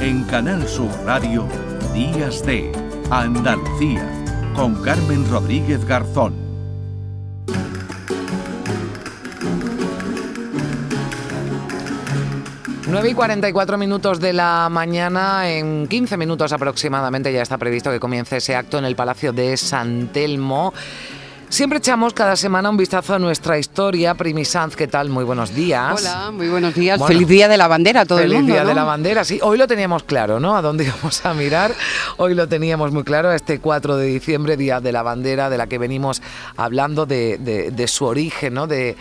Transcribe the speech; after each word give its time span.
En 0.00 0.24
Canal 0.24 0.66
Sur 0.68 0.90
Radio, 1.04 1.46
Días 1.92 2.44
de 2.44 2.72
Andalucía, 3.10 4.06
con 4.54 4.82
Carmen 4.82 5.28
Rodríguez 5.30 5.84
Garzón. 5.84 6.34
9 12.86 13.08
y 13.08 13.14
44 13.14 13.78
minutos 13.78 14.20
de 14.20 14.32
la 14.32 14.68
mañana, 14.70 15.50
en 15.50 15.88
15 15.88 16.16
minutos 16.16 16.52
aproximadamente 16.52 17.32
ya 17.32 17.42
está 17.42 17.58
previsto 17.58 17.90
que 17.90 17.98
comience 17.98 18.36
ese 18.36 18.54
acto 18.54 18.78
en 18.78 18.84
el 18.84 18.94
Palacio 18.94 19.32
de 19.32 19.56
San 19.56 20.08
Telmo. 20.08 20.72
Siempre 21.54 21.78
echamos 21.78 22.12
cada 22.14 22.34
semana 22.34 22.68
un 22.68 22.76
vistazo 22.76 23.14
a 23.14 23.18
nuestra 23.20 23.56
historia. 23.56 24.16
Primi 24.16 24.44
Sanz, 24.44 24.74
¿qué 24.74 24.88
tal? 24.88 25.08
Muy 25.08 25.22
buenos 25.22 25.54
días. 25.54 26.00
Hola, 26.00 26.32
muy 26.32 26.48
buenos 26.48 26.74
días. 26.74 27.00
feliz 27.06 27.28
Día 27.28 27.46
de 27.46 27.56
la 27.56 27.68
Bandera 27.68 28.00
a 28.00 28.04
todo 28.06 28.18
el 28.18 28.24
mundo. 28.24 28.40
Feliz 28.40 28.54
Día 28.54 28.64
de 28.64 28.74
la 28.74 28.82
Bandera, 28.82 29.24
sí. 29.24 29.38
Hoy 29.40 29.56
lo 29.56 29.68
teníamos 29.68 30.02
claro, 30.02 30.40
¿no? 30.40 30.56
A 30.56 30.62
dónde 30.62 30.82
íbamos 30.88 31.24
a 31.24 31.32
mirar. 31.32 31.72
Hoy 32.16 32.34
lo 32.34 32.48
teníamos 32.48 32.90
muy 32.90 33.04
claro, 33.04 33.30
este 33.30 33.60
4 33.60 33.96
de 33.98 34.06
diciembre, 34.06 34.56
Día 34.56 34.80
de 34.80 34.90
la 34.90 35.04
Bandera, 35.04 35.48
de 35.48 35.56
la 35.56 35.68
que 35.68 35.78
venimos 35.78 36.22
hablando 36.56 37.06
de, 37.06 37.84
su 37.86 38.04
origen, 38.04 38.54
¿no? 38.54 38.66
De, 38.66 38.96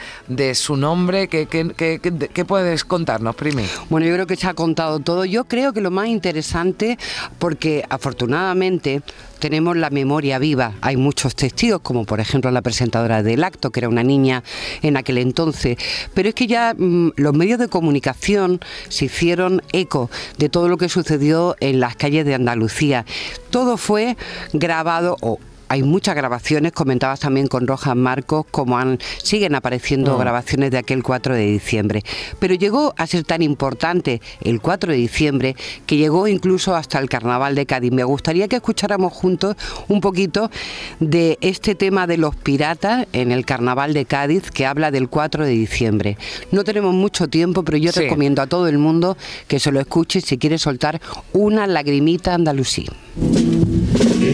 su 0.53 0.77
nombre. 0.77 1.27
¿Qué, 1.27 1.47
qué, 1.47 2.45
puedes 2.45 2.85
contarnos, 2.85 3.35
Primi? 3.35 3.65
Bueno, 3.89 4.05
yo 4.05 4.13
creo 4.13 4.27
que 4.27 4.35
se 4.35 4.45
ha 4.45 4.53
contado 4.53 4.99
todo. 4.99 5.25
Yo 5.25 5.45
creo 5.45 5.73
que 5.73 5.81
lo 5.81 5.89
más 5.89 6.05
interesante, 6.05 6.99
porque 7.39 7.83
afortunadamente 7.89 9.01
tenemos 9.43 9.75
la 9.75 9.89
memoria 9.89 10.39
viva. 10.39 10.75
Hay 10.79 10.95
muchos 10.95 11.35
testigos, 11.35 11.81
como 11.81 12.05
por 12.05 12.21
ejemplo 12.21 12.49
la 12.49 12.61
presentadora 12.61 13.23
del 13.23 13.43
acto, 13.43 13.71
que 13.71 13.81
era 13.81 13.89
una 13.89 14.01
niña 14.01 14.41
en 14.81 14.95
aquel 14.95 15.17
entonces. 15.17 15.75
Pero 16.13 16.29
es 16.29 16.35
que 16.35 16.47
ya 16.47 16.73
mm, 16.73 17.09
los 17.17 17.33
medios 17.33 17.59
de 17.59 17.67
comunicación 17.67 18.61
se 18.87 19.03
hicieron 19.03 19.61
eco 19.73 20.09
de 20.37 20.47
todo 20.47 20.69
lo 20.69 20.77
que 20.77 20.87
sucedió 20.87 21.57
en 21.59 21.81
las 21.81 21.97
calles 21.97 22.25
de 22.25 22.35
Andalucía. 22.35 23.05
Todo 23.49 23.75
fue 23.75 24.15
grabado 24.53 25.17
o 25.19 25.39
hay 25.73 25.81
muchas 25.81 26.13
grabaciones, 26.13 26.71
comentabas 26.71 27.21
también 27.21 27.47
con 27.47 27.65
Rojas 27.65 27.95
Marcos, 27.95 28.45
como 28.51 28.77
han, 28.77 28.99
siguen 29.23 29.55
apareciendo 29.55 30.15
mm. 30.15 30.19
grabaciones 30.19 30.69
de 30.69 30.77
aquel 30.77 31.01
4 31.01 31.33
de 31.33 31.47
diciembre. 31.47 32.03
Pero 32.37 32.53
llegó 32.53 32.93
a 32.95 33.07
ser 33.07 33.23
tan 33.23 33.41
importante 33.41 34.21
el 34.41 34.61
4 34.61 34.91
de 34.91 34.97
diciembre 34.99 35.55
que 35.87 35.97
llegó 35.97 36.27
incluso 36.27 36.75
hasta 36.75 36.99
el 36.99 37.09
Carnaval 37.09 37.55
de 37.55 37.65
Cádiz. 37.65 37.91
Me 37.91 38.03
gustaría 38.03 38.47
que 38.47 38.57
escucháramos 38.57 39.13
juntos 39.13 39.55
un 39.87 39.99
poquito 39.99 40.51
de 40.99 41.39
este 41.41 41.73
tema 41.73 42.05
de 42.05 42.17
los 42.17 42.35
piratas 42.35 43.07
en 43.11 43.31
el 43.31 43.43
Carnaval 43.43 43.95
de 43.95 44.05
Cádiz 44.05 44.51
que 44.51 44.67
habla 44.67 44.91
del 44.91 45.09
4 45.09 45.43
de 45.43 45.51
diciembre. 45.53 46.17
No 46.51 46.63
tenemos 46.63 46.93
mucho 46.93 47.27
tiempo, 47.27 47.63
pero 47.63 47.79
yo 47.79 47.91
recomiendo 47.91 48.43
a 48.43 48.47
todo 48.47 48.67
el 48.67 48.77
mundo 48.77 49.17
que 49.47 49.59
se 49.59 49.71
lo 49.71 49.79
escuche 49.79 50.21
si 50.21 50.37
quiere 50.37 50.59
soltar 50.59 51.01
una 51.33 51.65
lagrimita 51.65 52.35
andalusí. 52.35 52.85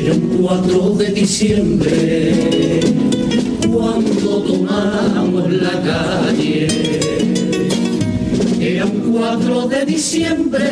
Era 0.10 0.18
un 0.18 0.42
4 0.42 0.90
de 0.96 1.06
diciembre 1.12 2.80
cuando 3.72 4.42
tomamos 4.42 5.54
la 5.54 5.82
calle. 5.84 6.68
Era 8.60 8.86
un 8.86 9.12
4 9.14 9.68
de 9.68 9.86
diciembre 9.86 10.66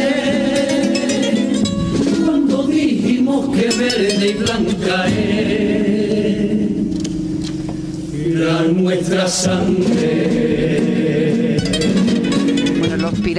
cuando 2.25 2.63
dijimos 2.63 3.55
que 3.55 3.69
verde 3.77 4.27
y 4.27 4.33
blanca 4.33 5.05
era 8.15 8.63
nuestra 8.63 9.27
sangre 9.27 10.96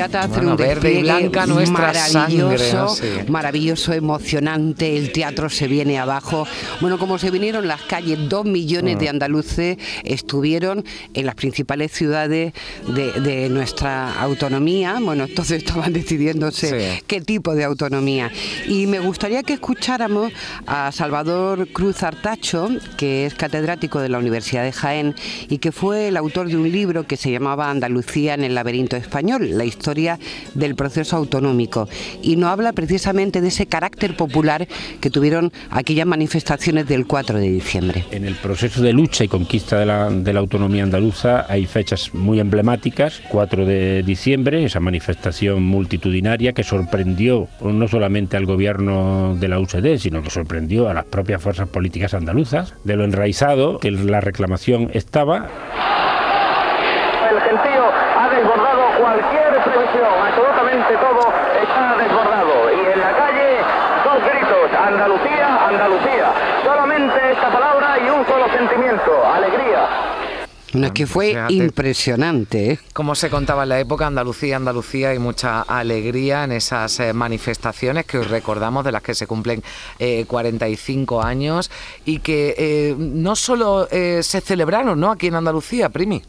hacen 0.02 0.48
un 0.48 0.56
verde 0.56 0.92
y 0.92 1.02
blanca 1.02 1.46
nuestra 1.46 1.92
maravilloso, 2.12 2.96
maravilloso, 3.28 3.92
emocionante. 3.92 4.96
El 4.96 5.12
teatro 5.12 5.48
se 5.48 5.66
viene 5.66 5.98
abajo. 5.98 6.46
Bueno, 6.80 6.98
como 6.98 7.18
se 7.18 7.30
vinieron 7.30 7.66
las 7.66 7.82
calles, 7.82 8.18
dos 8.28 8.44
millones 8.44 8.98
de 8.98 9.08
ah. 9.08 9.10
andaluces 9.10 9.78
estuvieron 10.04 10.84
en 11.14 11.26
las 11.26 11.34
principales 11.34 11.92
ciudades 11.92 12.52
de, 12.86 13.48
nuestra 13.48 14.20
autonomía. 14.20 14.98
Bueno, 15.00 15.24
entonces 15.24 15.58
estaban 15.64 15.92
decidiéndose 15.92 17.02
qué 17.06 17.20
tipo 17.20 17.54
de 17.54 17.64
autonomía. 17.64 18.30
Y 18.66 18.86
me 18.86 19.00
gustaría 19.00 19.42
que 19.42 19.54
escucháramos 19.54 20.32
a 20.66 20.92
Salvador 20.92 21.68
Cruz 21.68 22.02
Artacho, 22.02 22.68
que 22.96 23.26
es 23.26 23.34
catedrático 23.34 24.00
de 24.00 24.08
la 24.08 24.18
Universidad 24.18 24.64
de 24.64 24.72
Jaén 24.72 25.14
y 25.48 25.58
que 25.58 25.72
fue 25.72 26.08
el 26.08 26.16
autor 26.16 26.48
de 26.48 26.56
un 26.56 26.70
libro 26.70 27.06
que 27.06 27.16
se 27.16 27.30
llamaba 27.30 27.70
Andalucía 27.70 28.34
en 28.34 28.44
el 28.44 28.54
laberinto 28.54 28.96
español 28.96 29.38
la 29.58 29.64
historia 29.64 29.87
del 30.54 30.74
proceso 30.74 31.16
autonómico 31.16 31.88
y 32.22 32.36
no 32.36 32.48
habla 32.48 32.72
precisamente 32.72 33.40
de 33.40 33.48
ese 33.48 33.66
carácter 33.66 34.16
popular 34.16 34.68
que 35.00 35.10
tuvieron 35.10 35.50
aquellas 35.70 36.06
manifestaciones 36.06 36.86
del 36.86 37.06
4 37.06 37.38
de 37.38 37.50
diciembre. 37.50 38.04
En 38.10 38.24
el 38.24 38.34
proceso 38.34 38.82
de 38.82 38.92
lucha 38.92 39.24
y 39.24 39.28
conquista 39.28 39.78
de 39.78 39.86
la, 39.86 40.10
de 40.10 40.32
la 40.32 40.40
autonomía 40.40 40.82
andaluza 40.82 41.46
hay 41.48 41.66
fechas 41.66 42.12
muy 42.12 42.38
emblemáticas, 42.38 43.22
4 43.30 43.64
de 43.64 44.02
diciembre, 44.02 44.64
esa 44.64 44.80
manifestación 44.80 45.62
multitudinaria 45.62 46.52
que 46.52 46.64
sorprendió 46.64 47.48
no 47.62 47.88
solamente 47.88 48.36
al 48.36 48.44
gobierno 48.44 49.36
de 49.38 49.48
la 49.48 49.58
UCD, 49.58 49.96
sino 49.98 50.22
que 50.22 50.30
sorprendió 50.30 50.88
a 50.88 50.94
las 50.94 51.06
propias 51.06 51.42
fuerzas 51.42 51.68
políticas 51.68 52.12
andaluzas, 52.12 52.74
de 52.84 52.96
lo 52.96 53.04
enraizado 53.04 53.78
que 53.78 53.90
la 53.90 54.20
reclamación 54.20 54.90
estaba. 54.92 55.48
El 57.50 57.58
absolutamente 59.96 60.96
todo 60.96 61.32
está 61.62 61.96
desbordado. 61.96 62.70
Y 62.72 62.92
en 62.92 63.00
la 63.00 63.16
calle, 63.16 63.58
dos 64.04 64.18
gritos, 64.30 64.78
Andalucía, 64.78 65.68
Andalucía. 65.68 66.32
Solamente 66.64 67.32
esta 67.32 67.50
palabra 67.50 67.98
y 67.98 68.10
un 68.10 68.26
solo 68.26 68.48
sentimiento, 68.50 69.24
alegría. 69.24 69.88
Una 70.74 70.92
que 70.92 71.06
fue 71.06 71.34
impresionante. 71.48 72.72
¿eh? 72.72 72.78
Como 72.92 73.14
se 73.14 73.30
contaba 73.30 73.62
en 73.62 73.70
la 73.70 73.80
época, 73.80 74.06
Andalucía, 74.06 74.56
Andalucía, 74.56 75.14
y 75.14 75.18
mucha 75.18 75.62
alegría 75.62 76.44
en 76.44 76.52
esas 76.52 77.00
eh, 77.00 77.14
manifestaciones 77.14 78.04
que 78.04 78.18
os 78.18 78.28
recordamos, 78.28 78.84
de 78.84 78.92
las 78.92 79.02
que 79.02 79.14
se 79.14 79.26
cumplen 79.26 79.62
45 80.26 81.22
eh, 81.22 81.26
años, 81.26 81.70
y 82.04 82.18
que 82.18 82.54
eh, 82.58 82.94
no 82.98 83.34
solo 83.34 83.88
se 83.88 84.40
celebraron 84.42 85.00
¿no? 85.00 85.10
aquí 85.10 85.28
en 85.28 85.36
Andalucía, 85.36 85.88
Primi. 85.88 86.22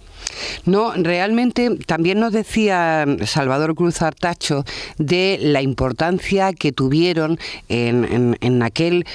No, 0.66 0.94
realmente 0.94 1.70
también 1.86 2.20
nos 2.20 2.34
decía 2.34 3.06
Salvador 3.26 3.76
Cruz 3.76 4.02
Artacho 4.02 4.64
de 4.98 5.38
la 5.42 5.62
importancia 5.62 6.54
que 6.54 6.72
tuvieron 6.72 7.40
en, 7.68 8.38
en 8.42 8.64
aquel 8.64 9.06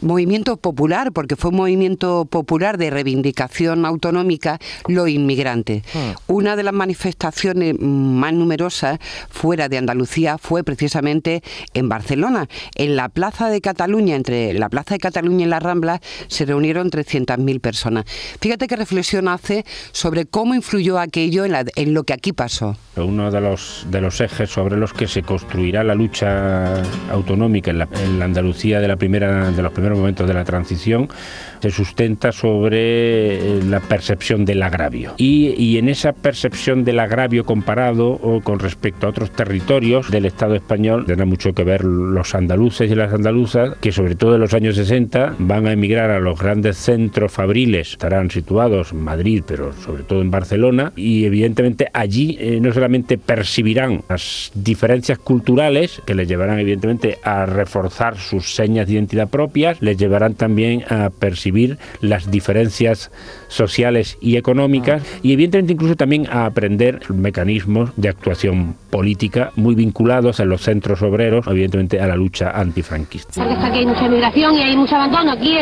movimiento 0.00 0.56
popular, 0.56 1.12
porque 1.12 1.36
fue 1.36 1.50
un 1.50 1.56
movimiento 1.56 2.24
popular 2.24 2.78
de 2.78 2.90
reivindicación 2.90 3.84
autonómica, 3.84 4.58
los 4.86 5.08
inmigrantes. 5.08 5.82
Hmm. 5.92 6.32
Una 6.32 6.56
de 6.56 6.62
las 6.62 6.74
manifestaciones 6.74 7.78
más 7.78 8.32
numerosas 8.32 8.98
fuera 9.28 9.68
de 9.68 9.78
Andalucía 9.78 10.38
fue 10.38 10.62
precisamente 10.64 11.42
en 11.74 11.88
Barcelona. 11.88 12.48
En 12.74 12.96
la 12.96 13.08
Plaza 13.08 13.50
de 13.50 13.60
Cataluña, 13.60 14.16
entre 14.16 14.52
la 14.54 14.68
Plaza 14.68 14.94
de 14.94 15.00
Cataluña 15.00 15.46
y 15.46 15.48
la 15.48 15.60
Rambla, 15.60 16.00
se 16.28 16.44
reunieron 16.44 16.90
300.000 16.90 17.60
personas. 17.60 18.04
Fíjate 18.40 18.66
qué 18.66 18.76
reflexión 18.76 19.28
hace 19.28 19.64
sobre 19.92 20.26
cómo 20.26 20.47
influyó 20.54 20.98
aquello 20.98 21.44
en, 21.44 21.94
lo 21.94 22.04
que 22.04 22.12
aquí 22.12 22.32
pasó. 22.32 22.76
Uno 22.96 23.30
de 23.30 23.40
los, 23.40 23.86
de 23.90 24.00
los 24.00 24.20
ejes 24.20 24.50
sobre 24.50 24.76
los 24.76 24.92
que 24.92 25.06
se 25.06 25.22
construirá 25.22 25.84
la 25.84 25.94
lucha 25.94 26.82
autonómica 27.10 27.70
en 27.70 27.78
la, 27.78 27.88
en 28.04 28.18
la 28.18 28.24
Andalucía 28.24 28.80
de, 28.80 28.88
la 28.88 28.96
primera, 28.96 29.50
de 29.50 29.62
los 29.62 29.72
primeros 29.72 29.98
momentos 29.98 30.26
de 30.26 30.34
la 30.34 30.44
transición 30.44 31.08
se 31.60 31.70
sustenta 31.70 32.32
sobre 32.32 33.58
eh, 33.58 33.62
la 33.64 33.80
percepción 33.80 34.44
del 34.44 34.62
agravio. 34.62 35.14
Y, 35.16 35.78
en 35.78 35.88
esa 35.88 36.12
percepción 36.12 36.84
del 36.84 36.98
agravio 36.98 37.44
comparado 37.44 38.10
o 38.10 38.40
con 38.40 38.58
respecto 38.58 39.06
a 39.06 39.10
otros 39.10 39.30
territorios 39.30 40.10
del 40.10 40.24
Estado 40.24 40.54
español, 40.54 41.04
tendrá 41.06 41.24
mucho 41.24 41.52
que 41.52 41.62
ver 41.62 41.84
los 41.84 42.34
andaluces 42.34 42.90
y 42.90 42.94
las 42.94 43.12
andaluzas, 43.12 43.76
que 43.80 43.92
sobre 43.92 44.16
todo 44.16 44.34
en 44.34 44.40
los 44.40 44.54
años 44.54 44.76
60 44.76 45.36
van 45.38 45.66
a 45.66 45.72
emigrar 45.72 46.10
a 46.10 46.20
los 46.20 46.38
grandes 46.40 46.78
centros 46.78 47.32
fabriles, 47.32 47.92
estarán 47.92 48.30
situados 48.30 48.92
en 48.92 49.02
Madrid, 49.02 49.44
pero 49.46 49.72
sobre 49.72 50.02
todo 50.02 50.20
en 50.20 50.30
Barcelona, 50.30 50.37
y 50.96 51.24
evidentemente 51.24 51.88
allí 51.92 52.36
eh, 52.40 52.58
no 52.60 52.72
solamente 52.72 53.18
percibirán 53.18 54.02
las 54.08 54.50
diferencias 54.54 55.18
culturales, 55.18 56.02
que 56.06 56.14
les 56.14 56.28
llevarán 56.28 56.58
evidentemente 56.58 57.18
a 57.22 57.46
reforzar 57.46 58.16
sus 58.18 58.54
señas 58.54 58.86
de 58.86 58.94
identidad 58.94 59.28
propias, 59.28 59.80
les 59.80 59.96
llevarán 59.96 60.34
también 60.34 60.84
a 60.88 61.10
percibir 61.10 61.78
las 62.00 62.30
diferencias 62.30 63.10
sociales 63.48 64.18
y 64.20 64.36
económicas 64.36 65.02
ah. 65.04 65.18
y 65.22 65.32
evidentemente 65.32 65.72
incluso 65.72 65.96
también 65.96 66.26
a 66.30 66.46
aprender 66.46 67.00
mecanismos 67.10 67.90
de 67.96 68.08
actuación 68.08 68.76
política 68.90 69.52
muy 69.56 69.74
vinculados 69.74 70.40
en 70.40 70.48
los 70.48 70.62
centros 70.62 71.02
obreros, 71.02 71.46
evidentemente 71.46 72.00
a 72.00 72.06
la 72.06 72.16
lucha 72.16 72.50
antifranquista. 72.50 73.42
Porque 73.42 73.54
aquí 73.54 73.78
hay 73.78 73.86
mucha 73.86 74.08
migración 74.08 74.54
y 74.54 74.62
hay 74.62 74.76
mucho 74.76 74.96
abandono. 74.96 75.32
Aquí 75.32 75.52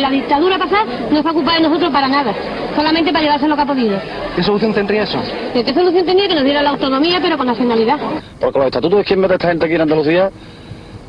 la 0.00 0.10
dictadura 0.10 0.58
pasada 0.58 0.84
no 1.10 1.22
se 1.22 1.28
ocupa 1.28 1.54
de 1.54 1.60
nosotros 1.62 1.92
para 1.92 2.08
nada, 2.08 2.34
solamente 2.76 3.12
para 3.12 3.24
llevarse 3.24 3.48
lo 3.48 3.56
que 3.56 3.62
ha 3.62 3.66
podido. 3.66 3.98
¿Qué 4.36 4.42
solución 4.42 4.74
tendría 4.74 5.02
eso? 5.04 5.18
¿De 5.54 5.64
qué 5.64 5.72
solución 5.72 6.04
tenía 6.06 6.26
que 6.28 6.34
nos 6.34 6.44
diera 6.44 6.62
la 6.62 6.70
autonomía, 6.70 7.18
pero 7.22 7.36
con 7.38 7.46
nacionalidad? 7.46 7.98
Porque 8.40 8.58
los 8.58 8.66
estatutos 8.66 8.98
de 8.98 9.04
quién 9.04 9.20
mete 9.20 9.34
esta 9.34 9.48
gente 9.48 9.64
aquí 9.66 9.74
en 9.74 9.80
Andalucía, 9.82 10.30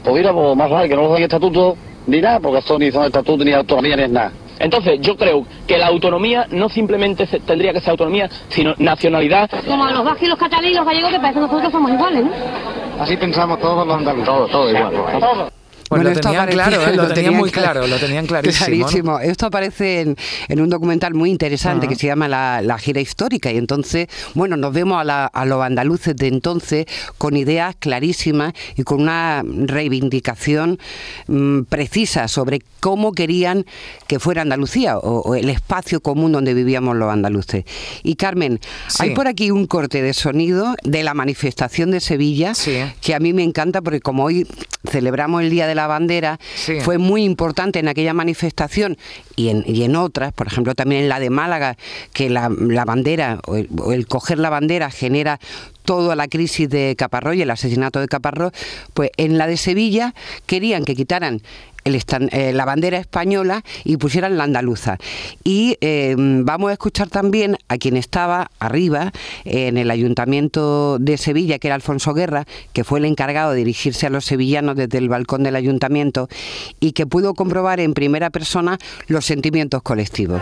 pues 0.04 0.16
mira, 0.16 0.32
pues 0.34 0.56
más 0.56 0.70
vale 0.70 0.88
que 0.90 0.96
no 0.96 1.04
los 1.04 1.14
den 1.14 1.24
estatutos 1.24 1.76
ni 2.08 2.22
nada, 2.22 2.40
porque 2.40 2.60
esto 2.60 2.78
ni 2.78 2.92
son 2.92 3.06
estatutos 3.06 3.44
ni 3.46 3.52
autonomía 3.54 3.96
ni 3.96 4.04
es 4.04 4.10
nada. 4.12 4.32
Entonces, 4.60 5.02
yo 5.02 5.18
creo 5.18 5.46
que 5.68 5.78
la 5.78 5.88
autonomía 5.88 6.46
no 6.52 6.70
simplemente 6.70 7.26
se- 7.26 7.40
tendría 7.42 7.74
que 7.74 7.82
ser 7.82 7.90
autonomía, 7.90 8.30
sino 8.48 8.74
nacionalidad. 8.78 9.50
Como 9.68 9.86
los 9.88 10.04
vascos 10.06 10.22
y 10.24 10.28
los 10.28 10.38
catalanes 10.40 10.72
y 10.72 10.76
los 10.76 10.86
gallegos, 10.86 11.10
que 11.12 11.18
parece 11.20 11.34
que 11.40 11.46
nosotros 11.46 11.72
somos 11.74 11.92
iguales, 11.92 12.24
¿no? 12.24 12.32
Así 13.02 13.18
pensamos 13.18 13.60
todos 13.60 13.86
los 13.86 13.98
andaluces. 13.98 14.26
Todo, 14.26 14.48
todo 14.48 14.70
igual. 14.70 15.52
Pues 15.90 16.04
lo 16.04 16.10
esto 16.10 16.22
tenían 16.22 16.48
aparece- 16.50 16.54
claro, 16.54 16.88
¿eh? 16.88 16.96
lo, 16.96 17.14
tenían 17.14 17.34
muy 17.36 17.50
cla- 17.52 17.62
claro, 17.62 17.88
lo 17.88 17.98
tenían 18.00 18.26
clarísimo. 18.26 19.20
Esto 19.20 19.46
aparece 19.46 20.02
en, 20.02 20.16
en 20.50 20.62
un 20.62 20.70
documental 20.70 21.14
muy 21.14 21.30
interesante 21.30 21.88
que 21.88 21.96
se 21.96 22.08
llama 22.08 22.28
la, 22.28 22.62
La 22.64 22.78
gira 22.80 23.02
histórica 23.02 23.52
y 23.52 23.58
entonces, 23.58 24.08
bueno, 24.34 24.58
nos 24.58 24.74
vemos 24.74 25.00
a, 25.00 25.04
la- 25.04 25.26
a 25.28 25.46
los 25.46 25.62
andaluces 25.64 26.16
de 26.16 26.28
entonces 26.28 26.86
con 27.18 27.38
ideas 27.38 27.76
clarísimas 27.80 28.54
y 28.76 28.84
con 28.84 29.02
una 29.02 29.44
reivindicación 29.46 30.80
mm, 31.28 31.62
precisa 31.64 32.28
sobre 32.28 32.62
cómo 32.80 33.12
querían 33.14 33.66
que 34.08 34.20
fuera 34.20 34.42
Andalucía 34.42 34.98
o, 34.98 35.20
o 35.22 35.36
el 35.36 35.50
espacio 35.50 36.02
común 36.02 36.32
donde 36.32 36.54
vivíamos 36.54 36.96
los 36.96 37.12
andaluces. 37.12 37.66
Y 38.04 38.16
Carmen, 38.16 38.60
Sí. 38.88 39.04
hay 39.04 39.10
por 39.12 39.28
aquí 39.28 39.52
un 39.52 39.68
corte 39.68 40.02
de 40.02 40.14
sonido 40.14 40.76
de 40.84 41.04
la 41.04 41.14
manifestación 41.14 41.92
de 41.92 42.00
Sevilla 42.00 42.54
Sí. 42.56 42.78
que 43.02 43.14
a 43.16 43.20
mí 43.20 43.34
me 43.34 43.44
encanta 43.44 43.82
porque 43.82 44.00
como 44.02 44.24
hoy 44.24 44.48
celebramos 44.90 45.42
el 45.42 45.50
Día 45.50 45.68
de 45.68 45.75
la 45.76 45.88
Bandera, 45.88 46.40
Sí. 46.56 46.80
fue 46.82 46.98
muy 46.98 47.24
importante 47.24 47.80
en 47.80 47.88
aquella 47.88 48.14
manifestación 48.14 48.98
y 49.36 49.50
en, 49.50 49.64
y 49.68 49.84
en 49.84 49.96
otras, 49.96 50.34
por 50.34 50.48
ejemplo 50.48 50.74
también 50.76 51.04
en 51.04 51.10
la 51.10 51.20
de 51.20 51.30
Málaga, 51.30 51.78
que 52.14 52.30
la, 52.30 52.50
la 52.50 52.86
bandera 52.86 53.40
o 53.46 53.56
el, 53.56 53.70
o 53.80 53.94
el 53.94 54.08
coger 54.08 54.40
la 54.40 54.50
bandera 54.50 54.90
genera 54.90 55.40
toda 55.84 56.16
la 56.16 56.28
crisis 56.28 56.68
de 56.70 56.96
Caparrós 56.98 57.36
y 57.36 57.42
el 57.44 57.52
asesinato 57.52 58.00
de 58.00 58.08
Caparrós, 58.08 58.52
pues 58.94 59.12
en 59.18 59.38
la 59.38 59.46
de 59.48 59.58
Sevilla 59.58 60.16
querían 60.48 60.84
que 60.86 60.96
quitaran 60.96 61.42
eh, 61.86 62.52
la 62.52 62.66
bandera 62.66 62.98
española 62.98 63.64
y 63.84 63.98
pusieran 63.98 64.38
la 64.38 64.46
andaluza. 64.46 64.98
Y 65.44 65.78
eh, 65.82 66.16
vamos 66.18 66.72
a 66.72 66.74
escuchar 66.74 67.10
también 67.10 67.58
a 67.68 67.78
quien 67.78 67.96
estaba 67.96 68.50
arriba 68.60 69.12
en 69.44 69.78
el 69.78 69.92
ayuntamiento 69.92 70.98
de 70.98 71.18
Sevilla, 71.18 71.60
que 71.60 71.68
era 71.68 71.76
Alfonso 71.76 72.16
Guerra, 72.16 72.46
que 72.74 72.84
fue 72.84 72.98
el 72.98 73.06
encargado 73.06 73.52
de 73.52 73.58
dirigirse 73.58 74.08
a 74.08 74.10
los 74.10 74.26
sevillanos 74.26 74.76
desde 74.76 74.98
el 74.98 75.10
balcón 75.10 75.44
del 75.44 75.56
ayuntamiento 75.56 76.28
y 76.80 76.94
que 76.94 77.06
pudo 77.06 77.36
comprobar 77.36 77.80
en 77.80 77.94
primera 77.94 78.32
persona 78.32 78.80
los 79.08 79.26
sentimientos 79.26 79.84
colectivos. 79.84 80.42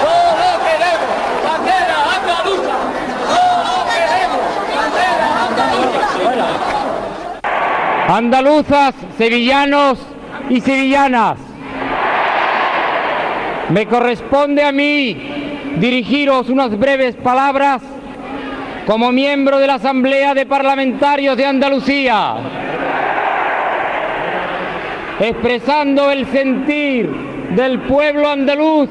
¡Solo 0.00 0.48
queremos 0.64 1.12
bandera 1.44 1.98
andaluza! 2.16 2.76
¡Solo 3.28 3.74
queremos 3.92 4.44
bandera 4.74 5.28
andaluza! 5.46 6.04
Andaluzas, 8.08 8.94
sevillanos 9.18 9.98
y 10.48 10.62
sevillanas, 10.62 11.36
me 13.68 13.84
corresponde 13.84 14.64
a 14.64 14.72
mí 14.72 15.14
dirigiros 15.76 16.48
unas 16.48 16.78
breves 16.78 17.16
palabras 17.16 17.82
como 18.86 19.12
miembro 19.12 19.58
de 19.58 19.66
la 19.66 19.74
Asamblea 19.74 20.32
de 20.32 20.46
Parlamentarios 20.46 21.36
de 21.36 21.44
Andalucía, 21.44 22.36
expresando 25.20 26.10
el 26.10 26.26
sentir 26.28 27.10
del 27.56 27.78
pueblo 27.80 28.30
andaluz 28.30 28.88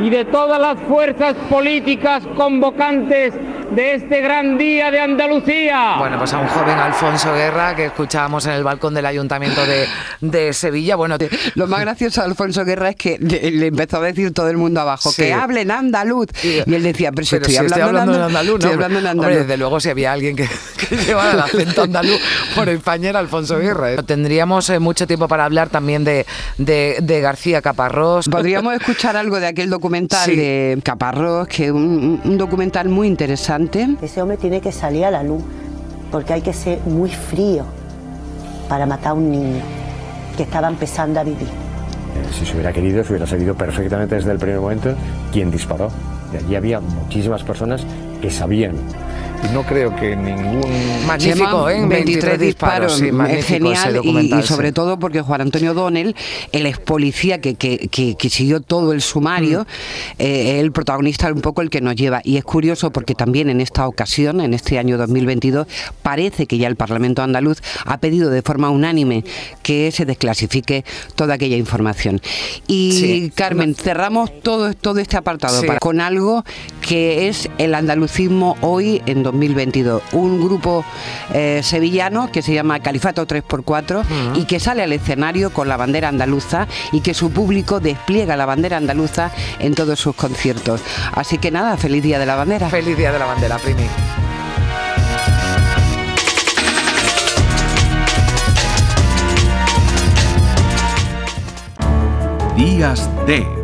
y 0.00 0.10
de 0.10 0.24
todas 0.24 0.60
las 0.60 0.76
fuerzas 0.88 1.34
políticas 1.48 2.26
convocantes 2.36 3.32
de 3.74 3.94
este 3.94 4.20
gran 4.20 4.56
día 4.58 4.90
de 4.90 5.00
Andalucía. 5.00 5.96
Bueno, 5.98 6.18
pues 6.18 6.32
a 6.32 6.38
un 6.38 6.46
joven 6.48 6.78
Alfonso 6.78 7.32
Guerra 7.34 7.74
que 7.74 7.86
escuchábamos 7.86 8.46
en 8.46 8.52
el 8.52 8.62
balcón 8.64 8.94
del 8.94 9.06
ayuntamiento 9.06 9.64
de, 9.66 9.86
de 10.20 10.52
Sevilla. 10.52 10.96
Bueno, 10.96 11.18
te- 11.18 11.28
Lo 11.54 11.66
más 11.66 11.80
gracioso 11.80 12.20
de 12.20 12.28
Alfonso 12.28 12.64
Guerra 12.64 12.90
es 12.90 12.96
que 12.96 13.18
le 13.18 13.66
empezó 13.66 13.98
a 13.98 14.00
decir 14.00 14.32
todo 14.32 14.48
el 14.48 14.56
mundo 14.56 14.80
abajo 14.80 15.10
Sí. 15.10 15.22
que 15.22 15.32
hablen 15.32 15.70
andaluz. 15.70 16.26
Y 16.42 16.58
él 16.72 16.82
decía, 16.82 17.10
pero 17.12 17.24
si 17.24 17.36
Pero 17.36 17.46
estoy, 17.46 17.68
si 17.68 17.80
hablando, 17.80 18.14
en 18.14 18.22
andaluz, 18.22 18.54
estoy 18.60 18.72
hablando 18.72 18.98
en 18.98 19.06
Hombre, 19.06 19.26
andaluz. 19.26 19.38
desde 19.46 19.56
luego 19.56 19.80
si 19.80 19.88
había 19.90 20.12
alguien 20.12 20.36
que, 20.36 20.48
que 20.88 20.96
llevara 20.96 21.32
el 21.32 21.40
acento 21.40 21.82
andaluz 21.82 22.20
por 22.54 22.68
España 22.68 23.10
era 23.10 23.18
Alfonso 23.18 23.58
Guerra. 23.58 23.92
¿eh? 23.92 23.96
Tendríamos 24.06 24.68
eh, 24.70 24.78
mucho 24.78 25.06
tiempo 25.06 25.28
para 25.28 25.44
hablar 25.44 25.68
también 25.68 26.04
de, 26.04 26.26
de, 26.58 26.98
de 27.02 27.20
García 27.20 27.60
Caparrós. 27.62 28.28
Podríamos 28.28 28.74
escuchar 28.74 29.16
algo 29.16 29.40
de 29.40 29.46
aquel 29.48 29.70
documental 29.70 30.24
Sí. 30.24 30.36
de 30.36 30.78
Caparrós, 30.82 31.48
que 31.48 31.66
es 31.66 31.70
un, 31.70 32.20
un 32.24 32.38
documental 32.38 32.88
muy 32.88 33.08
interesante. 33.08 33.63
Ese 34.02 34.20
hombre 34.22 34.36
tiene 34.36 34.60
que 34.60 34.72
salir 34.72 35.04
a 35.04 35.10
la 35.10 35.22
luz, 35.22 35.42
porque 36.10 36.32
hay 36.32 36.42
que 36.42 36.52
ser 36.52 36.80
muy 36.86 37.10
frío 37.10 37.64
para 38.68 38.86
matar 38.86 39.08
a 39.12 39.14
un 39.14 39.30
niño 39.30 39.62
que 40.36 40.42
estaba 40.44 40.68
empezando 40.68 41.20
a 41.20 41.24
vivir. 41.24 41.48
Eh, 41.48 42.32
Si 42.32 42.44
se 42.46 42.52
hubiera 42.54 42.72
querido, 42.72 43.02
se 43.04 43.10
hubiera 43.10 43.26
sabido 43.26 43.54
perfectamente 43.54 44.14
desde 44.14 44.30
el 44.32 44.38
primer 44.38 44.60
momento 44.60 44.94
quién 45.32 45.50
disparó. 45.50 45.90
De 46.32 46.38
allí 46.38 46.54
había 46.56 46.80
muchísimas 46.80 47.42
personas 47.42 47.84
que 48.20 48.30
sabían. 48.30 48.76
Y 49.46 49.52
no 49.52 49.62
creo 49.62 49.94
que 49.94 50.16
ningún... 50.16 50.62
Magnífico, 51.06 51.68
¿eh? 51.68 51.84
23 51.86 52.40
disparos, 52.40 52.96
sí, 52.96 53.10
es 53.28 53.44
genial 53.44 54.00
y, 54.02 54.34
y 54.34 54.42
sobre 54.42 54.72
todo 54.72 54.98
porque 54.98 55.20
Juan 55.20 55.42
Antonio 55.42 55.74
Donel, 55.74 56.16
el 56.52 56.64
ex 56.64 56.78
policía 56.78 57.42
que, 57.42 57.54
que, 57.54 57.88
que- 57.90 58.14
que 58.14 58.30
siguió 58.30 58.60
todo 58.62 58.92
el 58.94 59.02
sumario, 59.02 59.64
Mm. 59.64 60.22
eh, 60.22 60.60
el 60.60 60.72
protagonista 60.72 61.30
un 61.30 61.42
poco 61.42 61.60
el 61.60 61.68
que 61.68 61.82
nos 61.82 61.94
lleva. 61.94 62.22
Y 62.24 62.38
es 62.38 62.44
curioso 62.44 62.90
porque 62.90 63.14
también 63.14 63.50
en 63.50 63.60
esta 63.60 63.86
ocasión, 63.86 64.40
en 64.40 64.54
este 64.54 64.78
año 64.78 64.96
2022, 64.96 65.66
parece 66.02 66.46
que 66.46 66.56
ya 66.56 66.66
el 66.68 66.76
Parlamento 66.76 67.20
andaluz 67.22 67.58
ha 67.84 67.98
pedido 67.98 68.30
de 68.30 68.40
forma 68.40 68.70
unánime 68.70 69.24
que 69.62 69.92
se 69.92 70.06
desclasifique 70.06 70.86
toda 71.16 71.34
aquella 71.34 71.58
información. 71.58 72.22
Y 72.66 72.92
Sí. 72.92 73.32
Carmen, 73.34 73.74
cerramos 73.74 74.30
todo, 74.42 74.72
todo 74.72 75.00
este 75.00 75.18
apartado 75.18 75.60
Sí. 75.60 75.66
para- 75.66 75.80
con 75.80 76.00
algo 76.00 76.13
que 76.80 77.28
es 77.28 77.48
el 77.58 77.74
andalucismo 77.74 78.56
hoy 78.60 79.02
en 79.06 79.22
2022. 79.22 80.02
Un 80.12 80.44
grupo 80.44 80.84
eh, 81.32 81.60
sevillano 81.62 82.30
que 82.30 82.42
se 82.42 82.54
llama 82.54 82.80
Califato 82.80 83.26
3x4 83.26 84.04
y 84.34 84.44
que 84.44 84.60
sale 84.60 84.82
al 84.82 84.92
escenario 84.92 85.50
con 85.50 85.68
la 85.68 85.76
bandera 85.76 86.08
andaluza 86.08 86.68
y 86.92 87.00
que 87.00 87.14
su 87.14 87.30
público 87.30 87.80
despliega 87.80 88.36
la 88.36 88.46
bandera 88.46 88.76
andaluza 88.76 89.30
en 89.58 89.74
todos 89.74 89.98
sus 89.98 90.14
conciertos. 90.14 90.80
Así 91.12 91.38
que 91.38 91.50
nada, 91.50 91.76
feliz 91.76 92.02
día 92.02 92.18
de 92.18 92.26
la 92.26 92.36
bandera. 92.36 92.68
Feliz 92.68 92.96
Día 92.96 93.12
de 93.12 93.18
la 93.18 93.26
Bandera, 93.26 93.58
Primi. 93.58 93.88
Días 102.56 103.08
de 103.26 103.63